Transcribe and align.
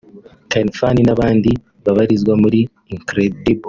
Khalfan 0.51 0.97
n'abandi 1.07 1.51
babarizwa 1.85 2.33
muri 2.43 2.59
Incredible 2.93 3.59